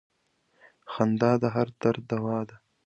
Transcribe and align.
•خندا 0.91 1.31
د 1.41 1.43
هر 1.55 1.67
درد 1.81 2.01
دوا 2.11 2.39
ده. 2.49 2.55